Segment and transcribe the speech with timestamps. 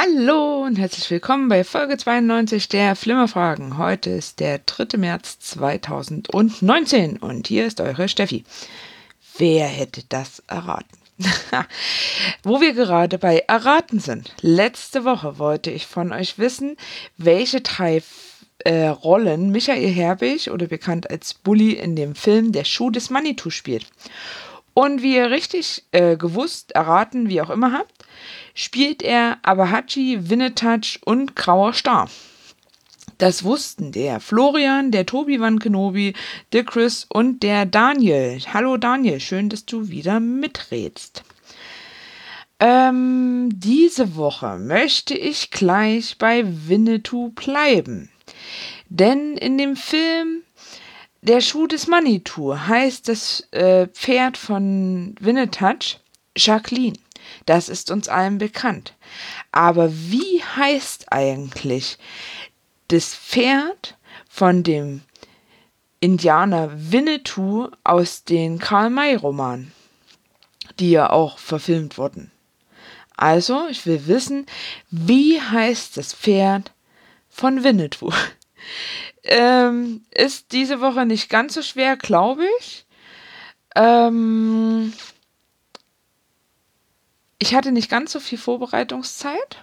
[0.00, 3.78] Hallo und herzlich willkommen bei Folge 92 der Flimmerfragen.
[3.78, 4.96] Heute ist der 3.
[4.96, 8.44] März 2019 und hier ist eure Steffi.
[9.38, 10.96] Wer hätte das erraten?
[12.44, 14.32] Wo wir gerade bei Erraten sind.
[14.40, 16.76] Letzte Woche wollte ich von euch wissen,
[17.16, 18.00] welche drei
[18.58, 23.50] äh, Rollen Michael Herbig oder bekannt als Bully in dem Film Der Schuh des Manitou
[23.50, 23.88] spielt.
[24.78, 28.04] Und wie ihr richtig äh, gewusst, erraten, wie auch immer habt,
[28.54, 32.08] spielt er Abahachi, Winnetouch und Grauer Star.
[33.18, 36.14] Das wussten der Florian, der Tobi Van Kenobi,
[36.52, 38.38] der Chris und der Daniel.
[38.54, 41.24] Hallo Daniel, schön, dass du wieder mitredst.
[42.60, 48.10] Ähm, diese Woche möchte ich gleich bei Winnetou bleiben.
[48.88, 50.44] Denn in dem Film
[51.28, 55.98] Der Schuh des Manitou heißt das äh, Pferd von Winnetouch
[56.34, 56.96] Jacqueline.
[57.44, 58.94] Das ist uns allen bekannt.
[59.52, 61.98] Aber wie heißt eigentlich
[62.88, 65.02] das Pferd von dem
[66.00, 69.72] Indianer Winnetou aus den Karl-May-Romanen,
[70.78, 72.30] die ja auch verfilmt wurden?
[73.18, 74.46] Also, ich will wissen,
[74.90, 76.72] wie heißt das Pferd
[77.28, 78.14] von Winnetou?
[79.28, 82.86] Ähm, ist diese Woche nicht ganz so schwer, glaube ich.
[83.76, 84.92] Ähm,
[87.38, 89.58] ich hatte nicht ganz so viel Vorbereitungszeit,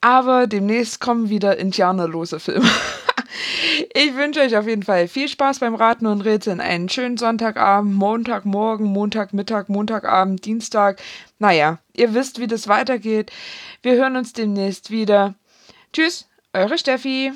[0.00, 2.68] aber demnächst kommen wieder indianerlose Filme.
[3.94, 6.60] ich wünsche euch auf jeden Fall viel Spaß beim Raten und Rätseln.
[6.60, 11.00] Einen schönen Sonntagabend, Montagmorgen, Montagmittag, Montagabend, Dienstag.
[11.38, 13.30] Naja, ihr wisst, wie das weitergeht.
[13.82, 15.34] Wir hören uns demnächst wieder.
[15.92, 17.32] Tschüss, eure Steffi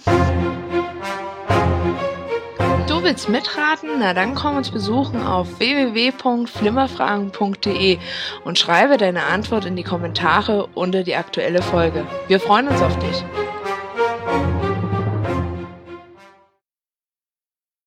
[3.05, 3.91] willst mitraten?
[3.99, 7.99] Na dann komm uns besuchen auf www.flimmerfragen.de
[8.45, 12.05] und schreibe deine Antwort in die Kommentare unter die aktuelle Folge.
[12.27, 13.23] Wir freuen uns auf dich.